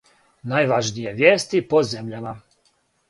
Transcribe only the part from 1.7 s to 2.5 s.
по земљама